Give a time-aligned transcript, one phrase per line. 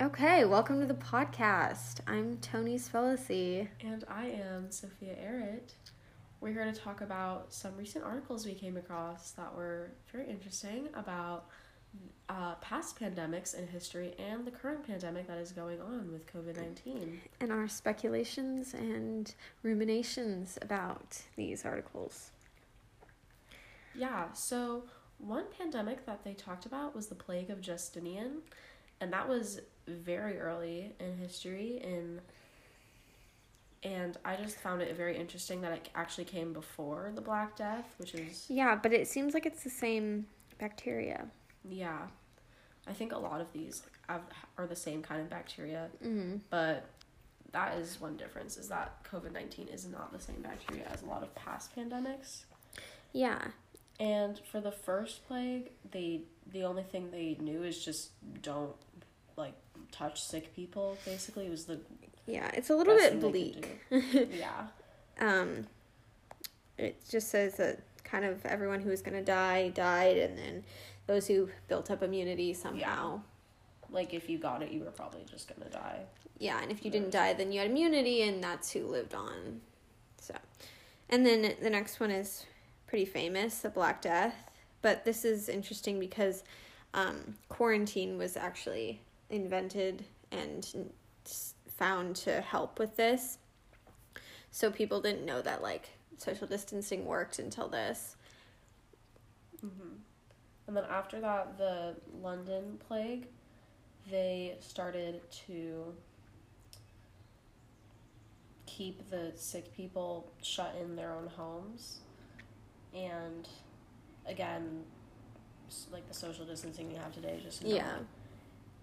[0.00, 1.98] Okay, welcome to the podcast.
[2.06, 3.66] I'm Tony Sfelisi.
[3.80, 5.72] And I am Sophia Errett.
[6.40, 10.88] We're here to talk about some recent articles we came across that were very interesting
[10.94, 11.46] about
[12.28, 16.56] uh, past pandemics in history and the current pandemic that is going on with COVID
[16.56, 17.20] 19.
[17.40, 22.30] And our speculations and ruminations about these articles.
[23.96, 24.84] Yeah, so
[25.18, 28.42] one pandemic that they talked about was the plague of Justinian,
[29.00, 32.20] and that was very early in history in
[33.84, 37.86] and I just found it very interesting that it actually came before the Black Death,
[37.98, 40.26] which is Yeah, but it seems like it's the same
[40.58, 41.26] bacteria.
[41.68, 42.06] yeah.
[42.88, 44.22] I think a lot of these have,
[44.56, 46.38] are the same kind of bacteria, Mm-hmm.
[46.50, 46.86] but
[47.52, 51.06] that is one difference is that COVID 19 is not the same bacteria as a
[51.06, 52.44] lot of past pandemics.
[53.12, 53.38] Yeah.
[54.00, 58.10] And for the first plague, they the only thing they knew is just
[58.42, 58.74] don't
[59.38, 59.54] like
[59.92, 60.98] touch sick people.
[61.06, 61.80] Basically, it was the
[62.26, 63.80] Yeah, it's a little bit bleak.
[63.90, 64.36] they could do.
[64.38, 64.66] yeah,
[65.20, 65.66] Um
[66.76, 70.64] it just says that kind of everyone who was going to die died and then
[71.06, 73.20] those who built up immunity somehow.
[73.90, 76.00] like if you got it, you were probably just gonna die.
[76.38, 79.60] Yeah, and if you didn't die, then you had immunity, and that's who lived on.
[80.20, 80.34] So,
[81.08, 82.44] and then the next one is
[82.86, 84.34] pretty famous, the Black Death.
[84.82, 86.44] But this is interesting because
[86.94, 90.92] um, quarantine was actually invented and
[91.66, 93.38] found to help with this.
[94.50, 98.16] So people didn't know that like social distancing worked until this.
[99.60, 99.94] hmm
[100.66, 103.26] And then after that, the London plague,
[104.10, 105.94] they started to
[108.66, 112.00] keep the sick people shut in their own homes.
[112.94, 113.48] And
[114.26, 114.84] again,
[115.92, 117.98] like the social distancing you have today, just Yeah.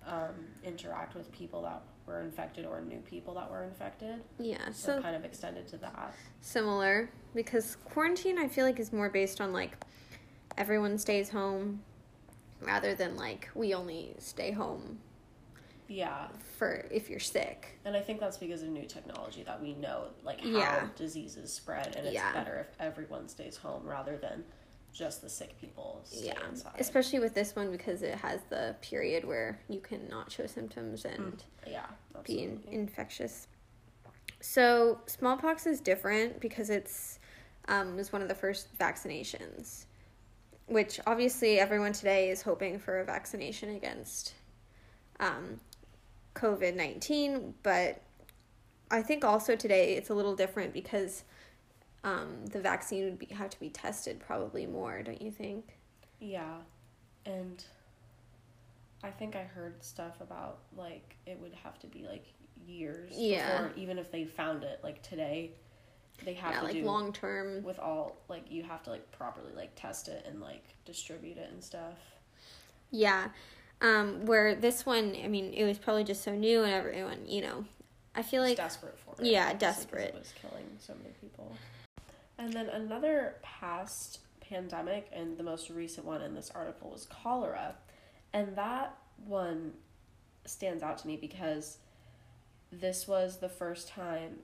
[0.08, 4.22] Um, interact with people that were infected or new people that were infected.
[4.40, 6.14] Yeah, So, so kind of extended to that.
[6.42, 9.76] similar because quarantine I feel like is more based on like
[10.58, 11.82] everyone stays home
[12.62, 15.00] rather than like we only stay home
[15.88, 16.28] Yeah.
[16.58, 17.80] for if you're sick.
[17.86, 20.88] And I think that's because of new technology that we know like how Yeah.
[20.96, 22.32] diseases spread and it's Yeah.
[22.34, 24.44] better if everyone stays home rather than
[24.96, 26.34] just the sick people yeah.
[26.50, 26.74] inside.
[26.80, 31.44] Especially with this one because it has the period where you cannot show symptoms and
[31.68, 31.86] yeah,
[32.24, 33.48] be in- infectious.
[34.40, 37.20] So smallpox is different because it's
[37.68, 39.86] um, was one of the first vaccinations,
[40.68, 44.34] which obviously everyone today is hoping for a vaccination against
[45.20, 45.60] um,
[46.36, 47.54] COVID nineteen.
[47.64, 48.02] But
[48.90, 51.26] I think also today it's a little different because
[52.06, 55.76] um, the vaccine would be, have to be tested probably more, don't you think?
[56.22, 56.56] yeah.
[57.26, 57.64] And
[59.04, 62.26] I think I heard stuff about like it would have to be like
[62.68, 63.64] years Yeah.
[63.64, 65.52] before even if they found it like today
[66.24, 67.64] they have yeah, to like long term.
[67.64, 71.50] with all like you have to like properly like test it and like distribute it
[71.52, 71.98] and stuff.
[72.92, 73.30] Yeah.
[73.82, 77.42] Um, where this one, I mean, it was probably just so new and everyone, you
[77.42, 77.66] know,
[78.16, 79.28] I feel like, desperate for it.
[79.28, 80.14] yeah, desperate.
[80.16, 81.52] It was killing so many people.
[82.38, 87.76] And then another past pandemic, and the most recent one in this article was cholera,
[88.34, 89.74] and that one
[90.46, 91.78] stands out to me because
[92.72, 94.40] this was the first time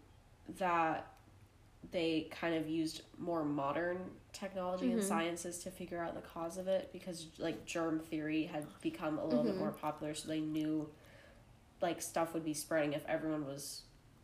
[0.57, 1.07] that
[1.91, 3.97] they kind of used more modern
[4.33, 5.05] technology and Mhm.
[5.05, 9.25] sciences to figure out the cause of it because like germ theory had become a
[9.25, 9.59] little bit Mhm.
[9.59, 10.87] more popular so they knew
[11.81, 13.81] like stuff would be spreading if everyone was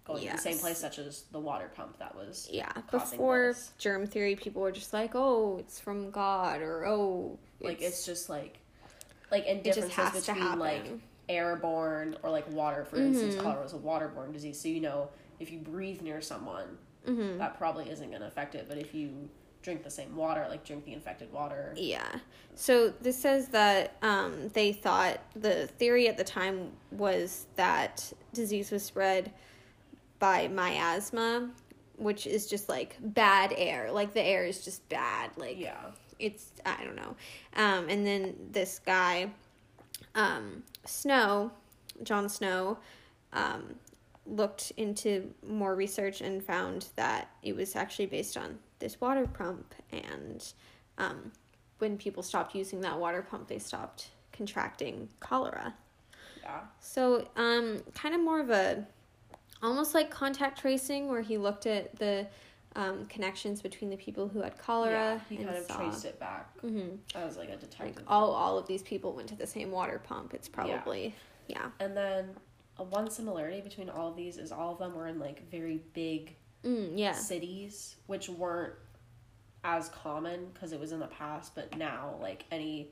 [0.07, 3.71] going to the same place such as the water pump that was yeah, before this.
[3.77, 8.29] germ theory, people were just like, oh, it's from God, or oh, like it's, just
[8.29, 8.57] like
[9.31, 10.85] like and differences between like
[11.29, 13.39] airborne or like water for instance Mhm.
[13.39, 15.09] cholera was a waterborne disease so you know
[15.41, 18.93] if you breathe near someone hmm that probably isn't going to affect it but if
[18.95, 19.27] you
[19.61, 22.07] drink the same water like drink the infected water Yeah.
[22.55, 28.71] So this says that um, they thought the theory at the time was that disease
[28.71, 29.33] was spread
[30.19, 31.49] by miasma,
[31.97, 33.91] which is just like bad air.
[33.91, 35.31] Like the air is just bad.
[35.37, 37.15] Like yeah it's I don't know.
[37.55, 39.29] Um, and then this guy,
[40.15, 41.51] um, Snow,
[42.03, 42.77] John Snow,
[43.33, 43.75] um,
[44.25, 49.73] looked into more research and found that it was actually based on this water pump.
[49.91, 50.43] And
[50.97, 51.31] um,
[51.79, 55.73] when people stopped using that water pump, they stopped contracting cholera.
[56.43, 58.85] yeah So, um, kind of more of a
[59.61, 62.27] almost like contact tracing, where he looked at the
[62.75, 64.91] um, connections between the people who had cholera.
[64.91, 66.97] yeah he kind of saw- traced it back Mhm.
[67.15, 69.99] as like a Like detective all all of these people went to the same water
[70.03, 70.33] pump.
[70.33, 71.15] It's probably
[71.47, 71.71] Yeah.
[71.79, 72.35] And then
[72.79, 75.77] uh, one similarity between all of these is all of them were in like very
[75.93, 77.13] big Mm, yeah.
[77.13, 78.73] cities, which weren't
[79.63, 82.91] as common because it was in the past, but now like any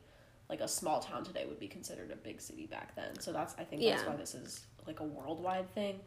[0.49, 3.19] like a small town today would be considered a big city back then.
[3.19, 4.09] So that's I think that's Yeah.
[4.09, 5.99] why this is like a worldwide thing.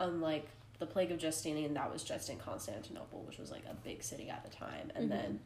[0.00, 0.48] Unlike
[0.78, 4.30] the plague of Justinian, that was just in Constantinople, which was like a big city
[4.30, 5.10] at the time, and Mhm.
[5.10, 5.40] then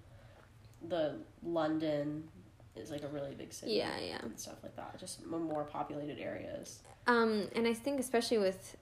[0.89, 2.29] the London
[2.77, 3.73] is like a really big city.
[3.73, 4.19] Yeah, yeah.
[4.23, 4.99] and stuff like that.
[4.99, 6.81] Just more populated areas.
[7.07, 8.77] Um, and I think especially with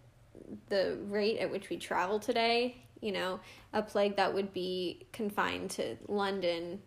[0.69, 3.40] the rate at which we travel today, you know,
[3.72, 6.82] a plague that would be confined to London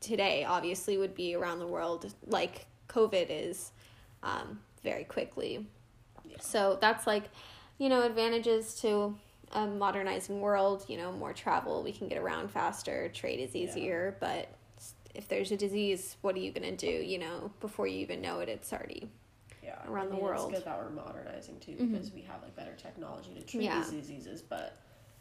[0.00, 3.72] today obviously would be around the world like COVID is
[4.22, 5.66] um, very quickly.
[6.24, 6.36] Yeah.
[6.40, 7.24] So that's like,
[7.78, 9.16] you know, advantages to
[9.52, 13.62] a modernizing world, you know, more travel, we can get around faster, trade is Yeah.
[13.62, 14.48] easier, but
[15.14, 18.20] if there's a disease, what are you going to do, you know, before you even
[18.20, 19.08] know it, it's already
[19.62, 20.50] Yeah, around I the world.
[20.52, 21.92] It's good that we're modernizing too Mhm.
[21.92, 23.78] because we have like better technology to treat Yeah.
[23.78, 24.76] these diseases, but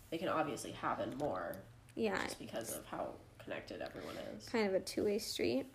[0.10, 1.56] they can obviously happen more
[1.96, 4.50] yeah, just because of how connected everyone is.
[4.50, 5.68] kind of a two way street.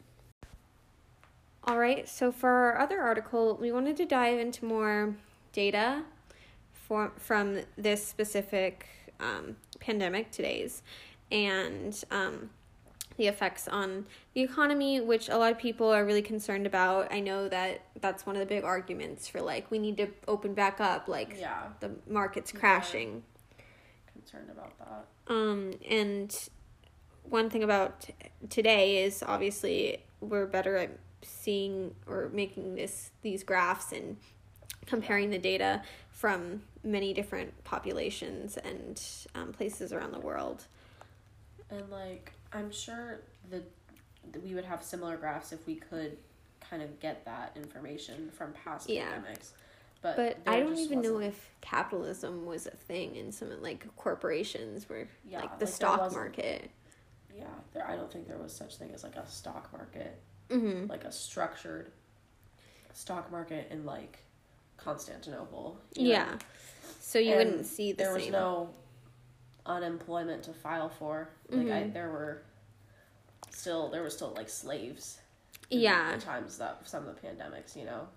[1.65, 5.17] All right, so for our other article, we wanted to dive into more
[5.53, 6.05] data
[6.88, 8.87] for, from this specific
[9.20, 10.82] um, pandemic, today's,
[11.31, 12.50] and um,
[13.17, 17.12] the effects on the economy, which a lot of people are really concerned about.
[17.12, 20.55] I know that that's one of the big arguments for like, we need to open
[20.55, 22.61] back up, like, Yeah, the market's Yeah.
[22.61, 23.23] crashing.
[24.12, 25.32] concerned about that.
[25.32, 26.34] Um, and
[27.25, 28.14] one thing about t-
[28.49, 30.91] today is obviously we're better at
[31.23, 34.17] seeing or making this these graphs and
[34.87, 39.01] comparing the data from many different populations and
[39.35, 40.65] um, places around the world.
[41.71, 43.21] And like, I'm sure
[43.51, 43.65] that
[44.43, 46.17] we would have similar graphs if we could
[46.61, 49.07] kind of get that information from past Yeah.
[49.17, 49.51] pandemics.
[50.01, 53.85] But, But I don't even know wasn't- if capitalism was a thing in some like
[53.97, 56.71] corporations where Yeah, like the like, stock market.
[57.37, 57.87] Yeah, there.
[57.87, 60.21] I don't think there was such thing as like a stock market,
[60.51, 61.91] hmm like a structured
[62.93, 64.19] stock market in like
[64.77, 65.79] Constantinople.
[65.97, 66.09] you know?
[66.11, 66.39] Yeah.
[67.00, 68.32] So you And wouldn't see the there was same.
[68.32, 68.70] no
[69.67, 71.29] unemployment to file for.
[71.49, 71.93] Like I, Mhm.
[71.93, 72.43] there were
[73.50, 75.19] still there were still like slaves.
[75.70, 76.14] Yeah.
[76.17, 78.08] The times that some of the pandemics, you know.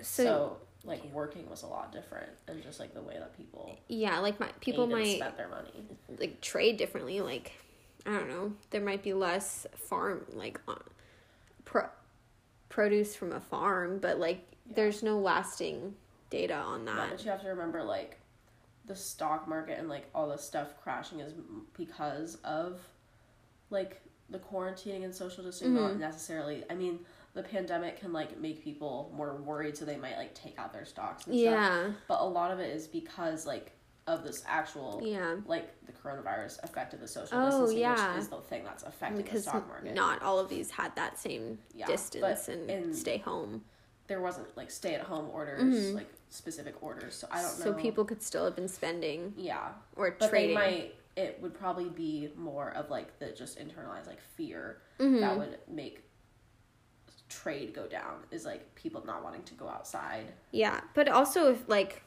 [0.00, 3.76] so, So, like working was a lot different, and just like the way that people
[3.88, 5.72] yeah, like my people might spent their money.
[6.18, 7.52] like trade differently like
[8.06, 10.76] i don't know there might be less farm like uh,
[11.64, 11.88] pro-
[12.68, 14.38] produce from a farm but like
[14.68, 14.74] Yeah.
[14.76, 15.96] there's no lasting
[16.30, 18.18] data on Yeah, that but you have to remember like
[18.84, 21.32] the stock market and like all the stuff crashing is
[21.76, 22.80] because of
[23.70, 25.74] like the quarantining and social distancing.
[25.74, 25.98] Not Mhm.
[26.00, 26.64] necessarily.
[26.70, 27.04] I mean,
[27.34, 30.84] the pandemic can like make people more worried, so they might like take out their
[30.84, 31.52] stocks and stuff.
[31.52, 33.72] yeah But a lot of it is because like
[34.06, 38.12] of this actual yeah like the coronavirus affected the social Oh, distancing, yeah.
[38.14, 39.94] which is the thing that's affecting because the stock market.
[39.94, 43.64] not all of these had that same Yeah, distance and in- stay home
[44.08, 45.62] there wasn't like stay at home orders,
[45.92, 45.94] Mhm.
[45.94, 47.14] like specific orders.
[47.14, 47.76] So I don't so know.
[47.76, 50.94] So people could still have been spending yeah, or but trading they might.
[51.16, 55.20] It would probably be more of like the just internalized like fear Mhm.
[55.20, 56.04] that would make
[57.28, 58.24] trade go down.
[58.30, 60.32] Is like people not wanting to go outside.
[60.50, 62.02] Yeah, but also if like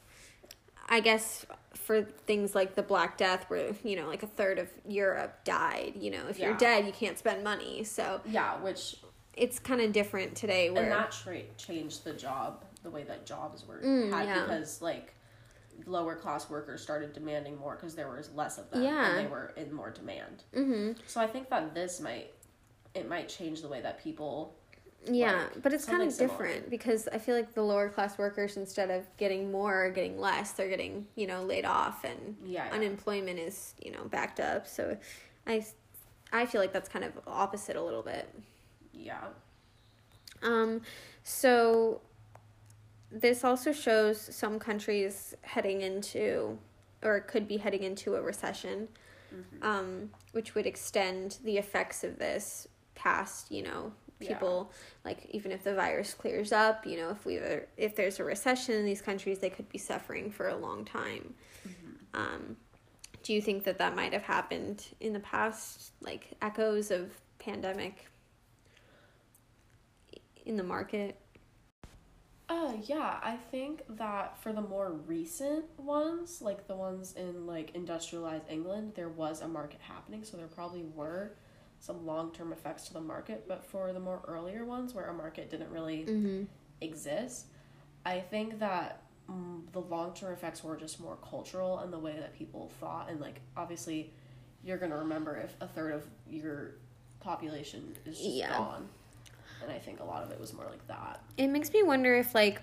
[0.88, 4.68] I guess for things like the Black Death where, you know, like a third of
[4.86, 7.84] Europe died, you know, if you're dead, you can't spend money.
[7.84, 8.96] So Yeah, which
[9.36, 13.24] it's kind of different today where and that tra- changed the job the way that
[13.26, 14.40] jobs were Mm, had yeah.
[14.42, 15.14] because like
[15.86, 19.08] lower class workers started demanding more because there was less of them Yeah.
[19.10, 20.44] and they were in more demand.
[20.52, 20.96] Mhm.
[21.06, 22.32] So I think that this might
[22.94, 24.54] it might change the way that people
[25.06, 28.90] Yeah, but it's kind of different because I feel like the lower class workers instead
[28.90, 32.72] of getting more or getting less, they're getting, you know, laid off and yeah, yeah.
[32.74, 34.66] unemployment is, you know, backed up.
[34.68, 34.96] So
[35.46, 35.64] I
[36.32, 38.28] I feel like that's kind of opposite a little bit.
[38.92, 39.24] Yeah.
[40.42, 40.82] Um,
[41.22, 42.00] so
[43.10, 46.58] this also shows some countries heading into
[47.02, 48.88] or could be heading into a recession,
[49.32, 49.64] Mhm.
[49.64, 54.34] um, which would extend the effects of this past, you know, Yeah.
[54.34, 54.70] people
[55.04, 58.24] like even if the virus clears up, you know, if we were, if there's a
[58.24, 61.34] recession in these countries, they could be suffering for a long time.
[61.66, 61.92] Mm-hmm.
[62.14, 62.56] Um,
[63.24, 68.06] do you think that that might have happened in the past, like echoes of pandemic
[70.46, 71.18] in the market?
[72.48, 77.74] Uh yeah, I think that for the more recent ones, like the ones in like
[77.74, 81.32] industrialized England, there was a market happening, so there probably were
[81.80, 85.50] some long-term effects to the market, but for the more earlier ones where a market
[85.50, 86.44] didn't really Mm-hmm.
[86.80, 87.46] exist,
[88.06, 92.16] I think that mm, the long term effects were just more cultural and the way
[92.18, 93.10] that people thought.
[93.10, 94.12] And, like, obviously,
[94.64, 96.76] you're going to remember if a third of your
[97.20, 98.48] population is just Yeah.
[98.48, 98.88] gone.
[99.62, 101.20] And I think a lot of it was more like that.
[101.36, 102.60] It makes me wonder if like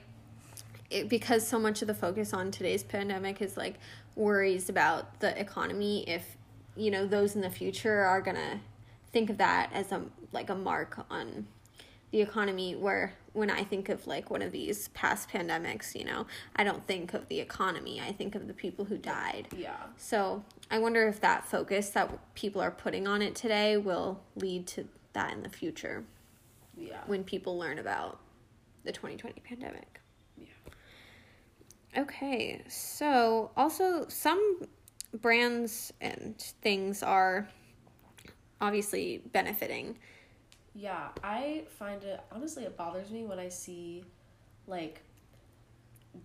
[0.89, 3.75] it, because so much of the focus on today's pandemic is like
[4.15, 6.35] worries about the economy if
[6.75, 8.59] you know those in the future are going to
[9.11, 10.01] think of that as a
[10.31, 11.47] like a mark on
[12.11, 16.25] the economy where when I think of like one of these past pandemics, you know,
[16.55, 18.01] I don't think of the economy.
[18.01, 19.47] I think of the people who died.
[19.55, 19.75] Yeah.
[19.97, 24.65] So, I wonder if that focus that people are putting on it today will lead
[24.67, 26.03] to that in the future
[26.79, 27.01] Yeah.
[27.07, 28.19] when people learn about
[28.83, 29.99] the 2020 pandemic.
[30.37, 30.45] Yeah.
[31.97, 34.61] Okay, so also some
[35.13, 37.49] brands and things are
[38.61, 39.97] obviously benefiting.
[40.75, 44.03] Yeah, I find it honestly it bothers me when I see
[44.67, 45.01] like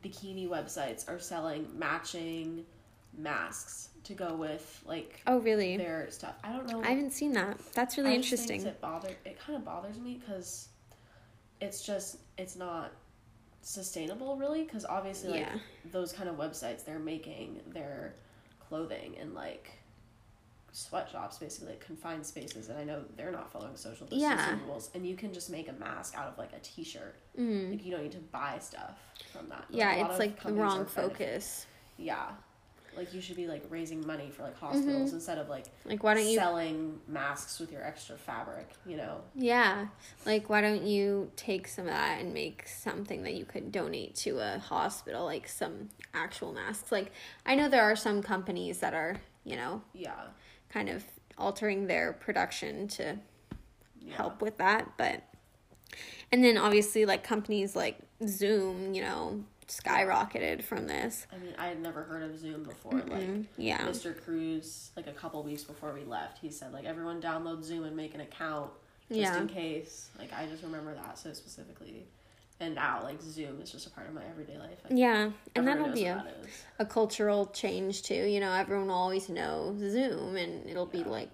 [0.03, 2.65] bikini websites are selling matching
[3.17, 5.77] masks to go with like Oh, really?
[5.77, 6.35] their stuff.
[6.45, 6.83] I don't know.
[6.83, 7.59] I haven't seen that.
[7.75, 8.65] That's really I interesting.
[8.65, 10.69] It bother it kind of bothers me because
[11.61, 12.93] it's just it's not
[13.63, 15.59] sustainable really because obviously like Yeah.
[15.91, 18.15] those kind of websites they're making their
[18.69, 19.71] clothing and like
[20.73, 24.21] sweatshops basically like confined spaces and i know they're not following social distancing
[24.59, 24.59] Yeah.
[24.67, 27.71] rules and you can just make a mask out of like a t-shirt Mm.
[27.71, 28.99] like you don't need to buy stuff
[29.33, 31.67] from that Yeah, it's like the wrong focus.
[31.97, 32.31] yeah
[32.97, 34.67] like you should be like raising money for like mm-hmm.
[34.67, 38.97] hospitals instead of like Like, why don't you selling masks with your extra fabric you
[38.97, 39.87] know Yeah.
[40.27, 44.15] Like, why don't you take some of that and make something that you could donate
[44.17, 46.91] to a hospital, like some actual masks?
[46.93, 47.13] Like,
[47.45, 50.13] I know there are some companies that are, you know, yeah
[50.71, 51.05] kind of
[51.39, 53.17] altering their production to
[54.01, 55.23] yeah help with that, but.
[56.33, 61.27] And then obviously, like, companies like Zoom, you know, skyrocketed from this.
[61.33, 63.79] i mean i had never heard of zoom before like Mm, yeah.
[63.87, 64.15] Mr.
[64.25, 67.97] Cruz, like a couple weeks before we left, he said like everyone download Zoom and
[67.97, 68.71] make an account
[69.09, 69.39] just Yeah.
[69.41, 70.11] in case.
[70.19, 72.07] Like I just remember that so specifically.
[72.61, 74.79] And now like Zoom is just a part of my everyday life.
[74.85, 75.31] Like, Yeah.
[75.55, 76.37] And that'll be a, that
[76.79, 78.15] a cultural change too.
[78.27, 81.31] You know, everyone will always know Zoom and it'll be like,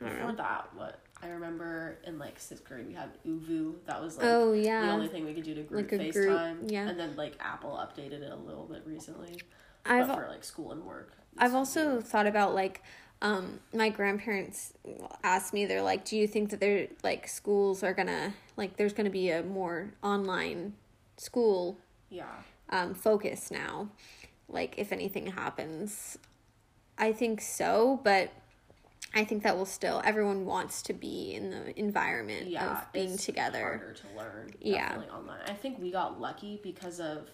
[0.00, 0.36] I don't Before know.
[0.36, 3.74] that, what I remember in like sixth grade we had ooVoo.
[3.86, 6.38] That was like Oh, the only thing we could do to group Like a group,
[6.38, 6.70] FaceTime.
[6.70, 6.88] yeah.
[6.88, 9.38] And then like Apple updated it a little bit recently.
[9.86, 11.12] I've but for like school and work.
[11.38, 12.82] I've also thought about like
[13.22, 14.72] um my grandparents
[15.22, 18.92] asked me they're like do you think that they're like schools are gonna like there's
[18.92, 20.74] gonna be a more online
[21.16, 21.78] school
[22.10, 22.26] Yeah.
[22.70, 23.88] um focus now
[24.48, 26.18] like if anything happens
[26.98, 28.30] i think so but
[29.14, 33.12] i think that will still everyone wants to be in the environment yeah, of being
[33.14, 34.50] it's together Harder to learn.
[34.60, 35.00] Yeah.
[35.16, 35.40] Online.
[35.46, 37.28] I think we got lucky because of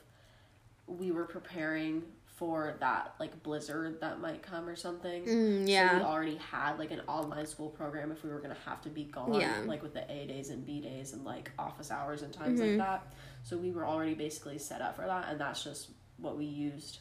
[0.86, 2.02] we were preparing
[2.36, 5.24] for that like blizzard that might come or something.
[5.24, 8.80] Mm, So we already had like an online school program if we were gonna have
[8.82, 9.62] to be gone, Yeah.
[9.66, 12.78] like with the A days and B days and like office hours and times Mm-hmm.
[12.78, 13.12] like that.
[13.42, 16.98] So we were already basically set up for that, and that's just what we used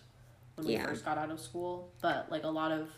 [0.55, 0.85] when we Yeah.
[0.85, 1.91] first got out of school.
[2.01, 2.89] But like a lot of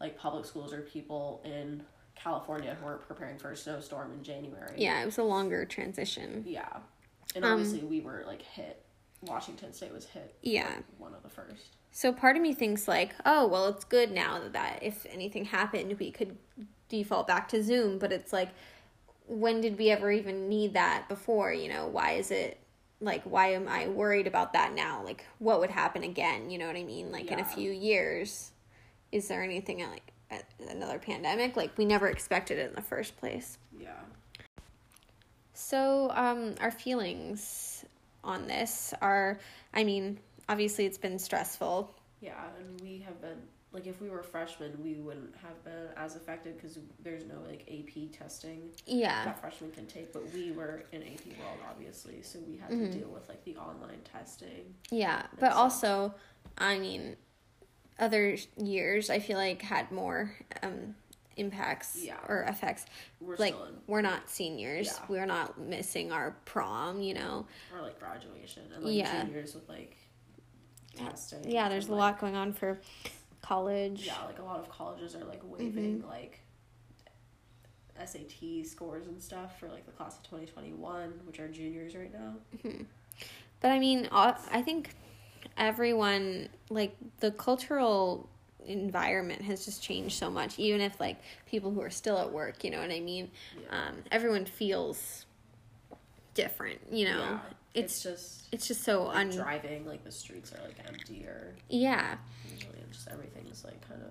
[0.00, 1.82] like public schools or people in
[2.14, 4.74] California who are preparing for a snowstorm in January.
[4.76, 6.78] yeah it was a longer transition Yeah.
[7.34, 8.82] And Um, obviously we were like hit.
[9.22, 10.34] Washington State was hit.
[10.42, 10.64] Yeah.
[10.68, 11.76] like, one of the first.
[11.92, 15.98] So part of me thinks like, oh, well, it's good now that if anything happened,
[15.98, 16.36] we could
[16.88, 17.98] default back to Zoom.
[17.98, 18.48] But it's like,
[19.26, 21.52] when did we ever even need that before?
[21.52, 22.58] You know, why is it
[23.00, 25.02] like, why am I worried about that now?
[25.04, 26.50] Like, what would happen again?
[26.50, 27.12] You know what I mean?
[27.12, 28.52] Like in a few years,
[29.12, 30.12] is there anything like
[30.70, 31.56] another pandemic?
[31.56, 33.58] Like we never expected it in the first place.
[33.78, 33.90] Yeah.
[35.52, 37.84] So, um, our feelings
[38.24, 39.38] on this are,
[39.74, 41.94] I mean, obviously it's been stressful.
[42.20, 43.38] Yeah, and we have been
[43.72, 47.62] like if we were freshmen, we wouldn't have been as affected because there's no like
[47.70, 49.24] AP testing Yeah.
[49.24, 50.12] that freshmen can take.
[50.12, 52.90] But we were in AP world, obviously, so we had Mm-hmm.
[52.92, 54.74] to deal with like the online testing.
[54.90, 56.14] Yeah, but so- also,
[56.58, 57.16] I mean,
[58.00, 60.94] other years I feel like had more um
[61.36, 62.18] impacts Yeah.
[62.28, 62.84] or effects.
[63.20, 64.86] We're like still in we're not seniors.
[64.88, 65.06] Yeah.
[65.08, 67.46] We're not missing our prom, you know.
[67.74, 69.22] or like graduation and like Yeah.
[69.24, 69.96] juniors with like
[70.96, 71.48] testing.
[71.50, 72.80] Yeah, there's and, a like, lot going on for
[73.42, 74.04] college.
[74.06, 75.52] Yeah, like a lot of colleges are like Mm-hmm.
[75.64, 76.40] waiving like
[78.04, 82.34] SAT scores and stuff for like the class of 2021, which are juniors right now.
[83.60, 84.94] But I mean, I think
[85.60, 88.28] everyone like the cultural
[88.66, 90.58] environment has just changed so much.
[90.58, 93.30] Even if like people who are still at work, you know what I mean.
[93.62, 93.88] Yeah.
[93.88, 95.26] Um, everyone feels
[96.34, 97.38] different, you know.
[97.72, 101.54] It's, it's just it's just so like, un driving like the streets are like emptier
[101.68, 102.16] yeah
[102.52, 104.10] usually just everything's like kind of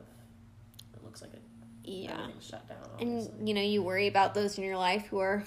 [0.93, 1.41] it looks like it,
[1.83, 2.77] yeah shut down.
[2.93, 3.33] Obviously.
[3.37, 5.43] and you know you worry about those in your life who are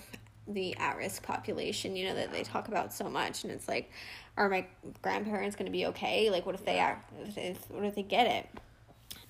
[0.48, 3.90] the at-risk population you know that they talk about so much and it's like
[4.36, 4.66] are my
[5.02, 6.30] grandparents going to be okay?
[6.30, 8.48] Like what if they are if, if what if they get it?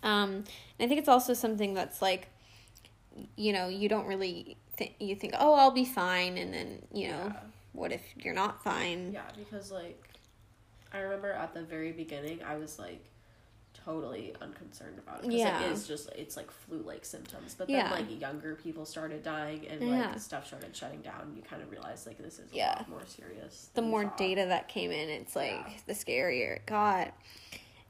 [0.02, 0.44] Um and
[0.80, 2.28] i think it's also something that's like
[3.36, 7.08] you know you don't really think you think oh i'll be fine and then you
[7.08, 7.40] know Yeah.
[7.72, 9.12] what if you're not fine?
[9.12, 10.08] Yeah, because like
[10.92, 13.02] I remember at the very beginning, I was like
[13.84, 15.32] totally unconcerned about it.
[15.32, 15.62] Yeah.
[15.64, 17.54] it is just it's like flu-like symptoms.
[17.56, 17.90] But then Yeah.
[17.90, 20.10] like younger people started dying and Yeah.
[20.10, 21.32] like stuff started shutting down.
[21.36, 22.82] You kind of realize like this is Yeah.
[22.88, 23.70] more serious.
[23.74, 24.16] the more thought.
[24.16, 25.72] data that came in, it's like Yeah.
[25.86, 27.12] the scarier it got.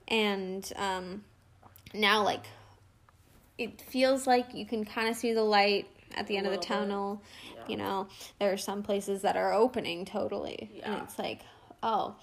[0.08, 1.24] And um,
[1.94, 2.44] now, like,
[3.58, 6.58] it feels like you can kind of see the light at the end of the
[6.58, 7.22] tunnel.
[7.54, 7.60] Yeah.
[7.68, 8.08] You know,
[8.38, 10.80] there are some places that are opening totally.
[10.82, 11.40] And it's like,
[11.82, 12.16] oh,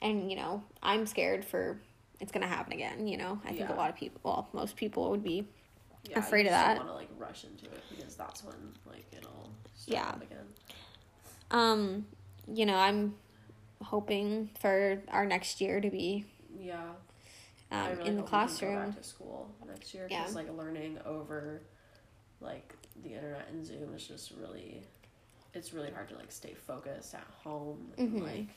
[0.00, 1.80] and, you know, I'm scared for
[2.24, 3.06] it's to happen again.
[3.06, 5.46] You know, I think a lot of people, well, most people would be.
[6.08, 6.78] yeah, afraid of that.
[6.78, 10.14] Want to like rush into it because that's when like it'll start Yeah.
[10.16, 10.46] again.
[11.50, 12.06] Um,
[12.52, 13.14] you know, I'm
[13.82, 16.24] hoping for our next year to be
[16.58, 16.92] Yeah.
[17.70, 18.86] um, really in the classroom.
[18.86, 20.20] back to school next year Yeah.
[20.20, 21.60] because like learning over
[22.40, 24.82] like the internet and Zoom is just really
[25.54, 28.22] it's really hard to like stay focused at home and Mhm.
[28.22, 28.48] like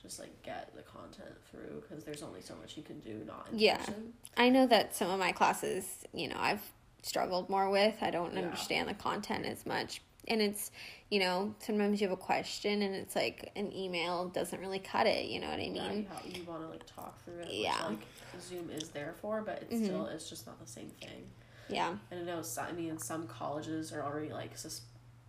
[0.00, 3.48] just like get the content through because there's only so much you can do not
[3.52, 3.76] in Yeah.
[3.78, 4.12] person.
[4.36, 6.62] I know that some of my classes, you know, I've
[7.02, 7.96] struggled more with.
[8.00, 8.40] I don't Yeah.
[8.42, 10.00] understand the content as much.
[10.28, 10.70] And it's,
[11.10, 15.06] you know, sometimes you have a question and it's like an email doesn't really cut
[15.06, 16.08] it, you know what I Yeah, you, mean?
[16.34, 17.52] you want to like talk through it.
[17.52, 17.88] Yeah.
[17.90, 17.98] Which,
[18.32, 19.84] like Zoom is there for, but it's Mhm.
[19.86, 21.30] still it's just not the same thing.
[21.68, 21.96] Yeah.
[22.10, 24.82] And I know I mean some colleges are already like sus-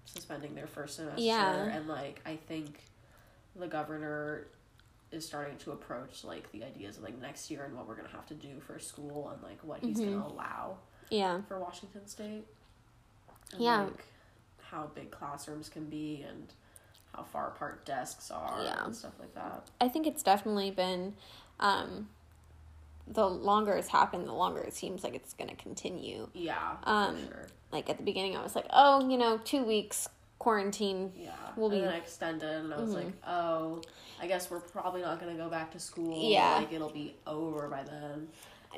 [0.06, 1.64] suspending their first semester Yeah.
[1.66, 2.82] and like I think
[3.56, 4.48] the governor
[5.12, 8.08] is starting to approach like the ideas of like next year and what we're gonna
[8.10, 10.14] have to do for school and like what he's Mhm.
[10.22, 10.78] gonna allow
[11.10, 11.42] Yeah.
[11.48, 12.46] for Washington State.
[13.52, 13.84] And, Yeah.
[13.84, 14.06] Like
[14.62, 16.48] how big classrooms can be and
[17.14, 18.86] how far apart desks are Yeah.
[18.86, 19.70] and stuff like that.
[19.82, 21.16] I think it's definitely been
[21.60, 22.10] um
[23.08, 26.30] the longer it's happened, the longer it seems like it's to continue.
[26.34, 27.48] Yeah, Um, for sure.
[27.72, 30.08] Like at the beginning I was like, "Oh, you know, 2 weeks
[30.42, 31.32] quarantine." Yeah.
[31.56, 33.04] and be- extended and I was Mhm.
[33.06, 33.82] like, oh,
[34.22, 36.18] I guess we're probably not gonna go back to school.
[36.32, 36.56] Yeah.
[36.58, 38.30] Like it'll be over by then.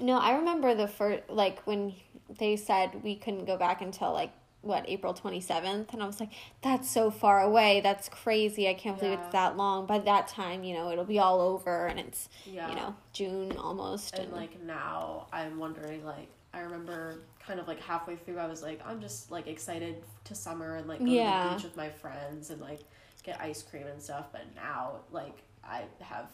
[0.01, 1.93] No, I remember the first like when
[2.39, 6.19] they said we couldn't go back until like what April twenty seventh, and I was
[6.21, 7.81] like, "That's so far away.
[7.81, 8.67] That's crazy.
[8.69, 9.23] I can't believe Yeah.
[9.25, 12.69] it's that long." By that time, you know, it'll be all over, and it's Yeah.
[12.69, 17.81] you know June almost, and like now I'm wondering like I remember kind of like
[17.81, 21.11] halfway through I was like I'm just like excited to summer and like go to
[21.11, 22.79] the beach with my friends and like
[23.23, 26.27] get ice cream and stuff but now like I have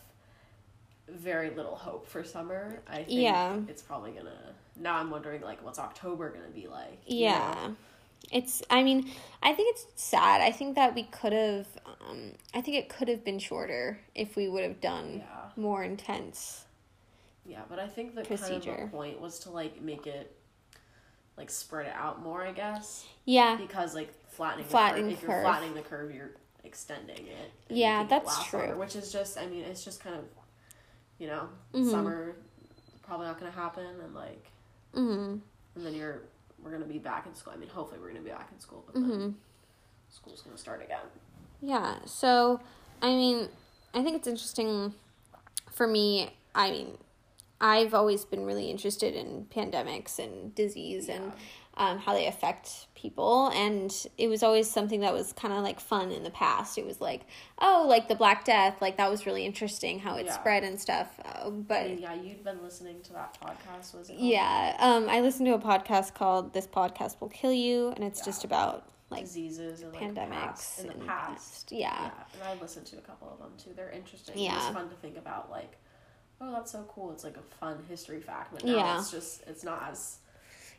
[1.08, 2.82] very little hope for summer.
[2.88, 3.58] I think Yeah.
[3.68, 7.00] it's probably gonna now I'm wondering like what's October gonna be like.
[7.06, 7.56] yeah.
[7.68, 7.76] know?
[8.34, 8.62] It's.
[8.70, 9.10] I mean,
[9.42, 10.42] I think it's sad.
[10.42, 11.66] I think that we could have.
[11.86, 15.50] Um, I think it could have been shorter if we would have done Yeah.
[15.56, 16.66] more intense.
[17.50, 20.36] Yeah, but I think the kind of the point was to like make it
[21.36, 23.06] like spread it out more, I guess.
[23.26, 23.56] Yeah.
[23.56, 26.32] Because like flattening the Flattening curve, if you're flattening the curve, you're
[26.64, 27.52] extending it.
[27.70, 28.60] Yeah, making it that's true.
[28.60, 30.26] longer, which is just, I mean, it's just kind of,
[31.18, 31.90] you know, Mhm.
[31.90, 32.36] summer
[33.02, 34.52] probably not gonna happen, and like,
[34.94, 35.38] Mm-hmm.
[35.76, 36.22] and then you're
[36.62, 37.54] we're gonna be back in school.
[37.54, 39.10] I mean, hopefully we're gonna be back in school, but Mm-hmm.
[39.10, 39.38] then
[40.10, 41.06] school's gonna start again.
[41.62, 41.96] Yeah.
[42.06, 42.60] So,
[43.02, 43.50] I mean,
[43.94, 44.94] I think it's interesting
[45.72, 46.32] for me.
[46.54, 46.98] I mean,
[47.62, 51.34] I've always been really interested in pandemics and disease and
[51.76, 53.50] um, how they affect people.
[53.50, 56.78] And it was always something that was kind of like fun in the past.
[56.78, 57.22] It was like,
[57.60, 60.34] oh, like the Black Death, like that was really interesting how it Yeah.
[60.34, 61.08] spread and stuff.
[61.24, 64.18] Uh, but I mean, yeah, you'd been listening to that podcast, was it?
[64.18, 68.24] yeah, um, I listened to a podcast called "This Podcast Will Kill You," and it's
[68.24, 71.72] just about like diseases and like pandemics past, in the and past.
[71.72, 71.88] Yeah.
[71.90, 73.72] Yeah, and I listened to a couple of them too.
[73.76, 74.38] They're interesting.
[74.38, 74.56] Yeah.
[74.58, 75.78] It's fun to think about like,
[76.42, 77.12] oh, that's so cool.
[77.12, 79.00] It's like a fun history fact, but now Yeah.
[79.00, 80.18] it's just it's not as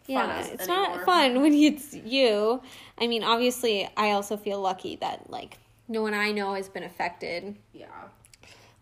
[0.05, 0.96] fun yeah, as it's anymore.
[0.96, 2.62] not fun when it's you.
[2.99, 6.83] I mean, obviously, I also feel lucky that like no one I know has been
[6.85, 7.57] affected.
[7.73, 7.87] Yeah,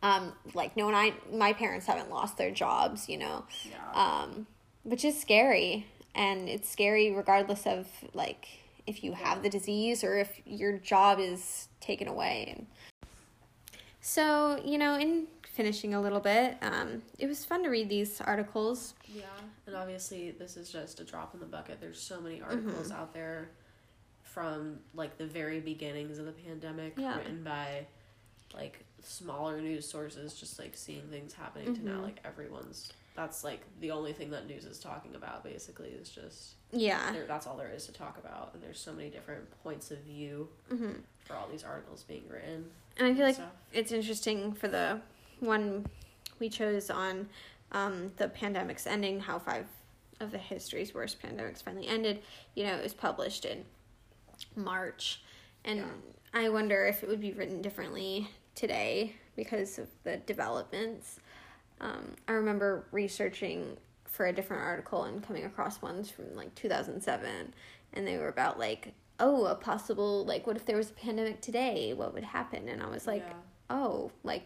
[0.03, 4.47] Um, like no one I my parents haven't lost their jobs, you know, yeah, um,
[4.85, 8.47] which is scary, and it's scary regardless of like
[8.87, 12.65] if you have the disease or if your job is taken away.
[14.01, 15.27] So, you know, in
[15.59, 18.95] finishing a little bit, um, it was fun to read these articles.
[19.13, 19.25] yeah.
[19.67, 21.81] And obviously, this is just a drop in the bucket.
[21.81, 22.45] There's so many Mm-hmm.
[22.69, 23.51] articles out there
[24.23, 27.17] from like the very beginnings of the pandemic, Yeah.
[27.19, 27.87] written by
[28.55, 32.03] like smaller news sources just like seeing things happening to now Mhm.
[32.05, 36.55] like everyone's that's like the only thing that news is talking about basically is just
[36.73, 37.15] Yeah.
[37.27, 40.49] that's all there is to talk about and there's so many different points of view
[40.69, 40.93] hmm
[41.25, 43.53] for all these articles being written And I feel like stuff.
[43.73, 45.01] it's interesting for the
[45.41, 45.87] one
[46.39, 47.29] we chose on
[47.73, 49.67] um, the pandemic's ending, how five
[50.21, 52.23] of the history's worst pandemics finally ended.
[52.55, 53.65] You know, it was published in
[54.57, 55.23] March,
[55.65, 55.87] and Yeah.
[56.35, 61.21] I wonder if it would be written differently today because of the developments.
[61.81, 67.55] Um, I remember researching for a different article and coming across ones from like 2007,
[67.93, 71.41] and they were about like, oh, a possible like, what if there was a pandemic
[71.41, 71.93] today?
[71.95, 72.69] What would happen?
[72.69, 73.35] And I was like, yeah.
[73.71, 74.45] oh, like,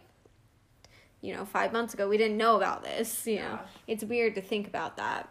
[1.23, 3.25] you know, five months ago we didn't know about this.
[3.25, 3.65] You know, Yeah.
[3.87, 5.29] it's weird to think about that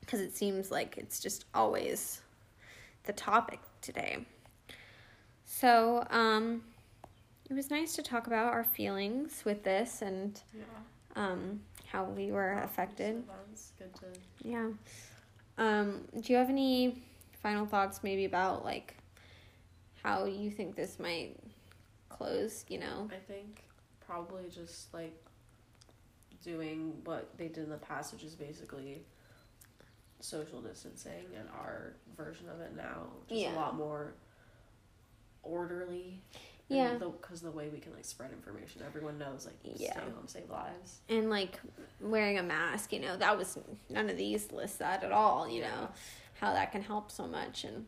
[0.00, 2.22] because it seems like it's just always
[3.02, 4.24] the topic today.
[5.44, 6.62] So, um,
[7.50, 10.64] it was nice to talk about our feelings with this and yeah
[11.16, 13.22] um, how we were affected.
[13.28, 14.06] Events, good to
[14.40, 14.70] Yeah.
[15.58, 17.02] Um, do you have any
[17.42, 18.96] final thoughts maybe about like
[20.02, 21.36] how you think this might
[22.08, 23.08] close, you know?
[23.12, 23.62] I think
[24.06, 25.14] probably just like
[26.42, 29.02] doing what they did in the past, which is basically
[30.20, 33.06] social distancing and our version of it now.
[33.28, 33.54] Just Yeah.
[33.54, 34.14] a lot more
[35.42, 36.20] orderly.
[36.68, 36.94] Yeah.
[36.94, 39.92] Because the, way we can like spread information, everyone knows like Yeah.
[39.92, 41.00] stay home, save lives.
[41.08, 41.60] and like
[42.00, 43.58] wearing a mask you know that was
[43.90, 45.88] none of these lists that at all you know
[46.40, 47.86] how that can help so much and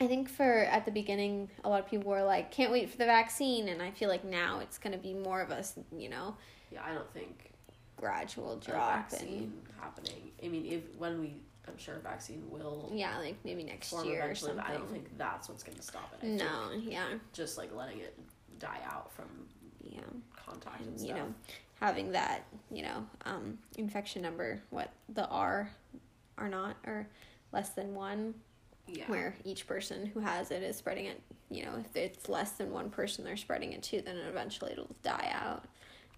[0.00, 2.96] i think for at the beginning a lot of people were like can't wait for
[2.96, 5.64] the vaccine and i feel like now it's going to be more of a
[5.96, 6.36] you know
[6.70, 7.52] Yeah, I don't think
[7.96, 10.30] gradual drop vaccine happening.
[10.44, 14.30] I mean, if when we, I'm sure a vaccine will yeah like maybe next year
[14.30, 16.18] or something but I don't think that's what's going to stop it.
[16.18, 18.18] I think no yeah just like letting it
[18.58, 19.26] die out from
[19.82, 20.00] yeah
[20.44, 21.08] contact and and, stuff.
[21.08, 21.34] you know
[21.80, 25.70] having that you know um infection number what the r
[26.38, 27.08] are not or
[27.52, 28.34] less than one
[28.86, 29.04] yeah.
[29.06, 31.20] where each person who has it is spreading it.
[31.50, 34.94] You know, if it's less than one person they're spreading it to, then eventually it'll
[35.02, 35.64] die out,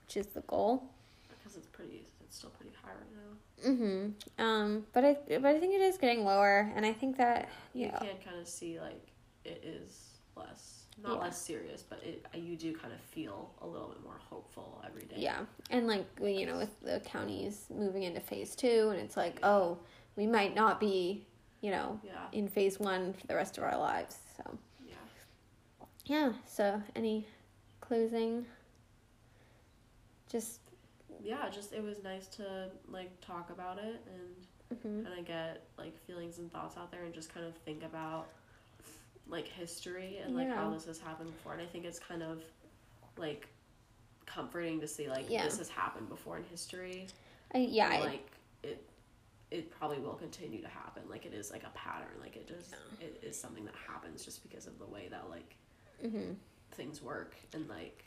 [0.07, 0.85] which is the goal.
[1.29, 3.71] because it's pretty, it's still pretty high right now.
[3.71, 4.43] Mm-hmm.
[4.45, 7.87] Um, but I but I think it is getting lower, and I think that You
[7.87, 9.09] yeah, can kind of see like
[9.45, 11.23] it is less, not Yeah.
[11.25, 15.03] less serious, but it you do kind of feel a little bit more hopeful every
[15.07, 15.17] day.
[15.19, 19.41] yeah, and like you know, with the counties moving into phase two, and it's like
[19.43, 19.79] oh,
[20.17, 21.27] we might not be,
[21.61, 22.29] you know, Yeah.
[22.33, 24.17] in phase one for the rest of our lives.
[24.37, 24.95] So Yeah.
[26.07, 26.33] yeah.
[26.47, 27.27] So any
[27.81, 28.47] closing?
[30.31, 30.61] Just
[31.23, 31.49] Yeah.
[31.49, 34.01] Just it was nice to like talk about it
[34.71, 35.05] and mhm.
[35.05, 38.29] kind of get like feelings and thoughts out there and just kind of think about
[39.27, 42.43] like history and like how this has happened before and i think it's kind of
[43.19, 43.47] like
[44.25, 45.45] comforting to see like Yeah.
[45.45, 47.07] this has happened before in history
[47.55, 48.31] I, yeah, and, I- like
[48.63, 48.88] it
[49.51, 52.75] it probably will continue to happen like it is like a pattern like it just
[53.01, 55.57] it is something that happens just because of the way that like
[56.05, 56.35] mhm.
[56.73, 58.05] things work and like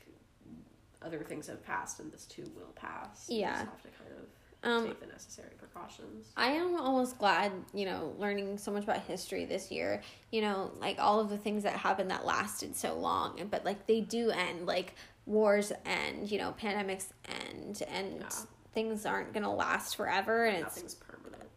[1.02, 3.52] other things have passed and this too will pass You Yeah.
[3.54, 4.26] just have to kind of
[4.64, 9.02] Um, take the necessary precautions I am almost glad, you know, learning so much about
[9.02, 10.04] history this year.
[10.32, 13.66] You know, like all of the things that happened that lasted so long, and but
[13.66, 14.94] like they do end, like
[15.26, 18.30] wars end, you know, pandemics end, and Yeah.
[18.74, 21.11] things aren't gonna last forever, and it's nothing's permanent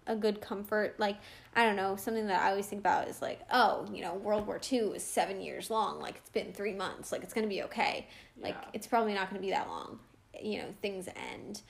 [0.07, 0.95] a good comfort.
[0.99, 1.17] Like
[1.57, 4.47] I don't know, something that I always think about is like, oh, you know, World
[4.47, 6.01] War II was seven years long.
[6.01, 7.13] Like it's been three months.
[7.13, 8.07] Like it's gonna be okay.
[8.41, 8.69] Like Yeah.
[8.73, 9.99] it's probably not gonna be that long.
[10.41, 11.63] You know, things end.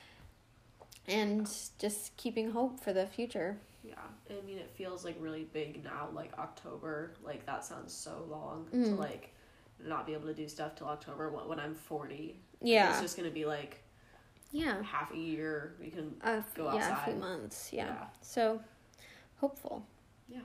[1.06, 3.58] And just keeping hope for the future.
[3.86, 3.94] Yeah,
[4.30, 6.08] I mean, it feels like really big now.
[6.14, 8.98] Like October, like that sounds so long to Mm.
[8.98, 9.34] like
[9.78, 11.28] not be able to do stuff till October.
[11.30, 12.90] When, when I'm forty, Yeah.
[12.90, 13.82] it's just gonna be like
[14.54, 16.78] yeah half a year we can uh, go outside.
[16.78, 17.70] Yeah, a few months.
[17.72, 17.86] Yeah.
[17.86, 18.06] yeah.
[18.22, 18.60] So
[19.36, 19.84] hopeful.
[20.28, 20.38] Yeah.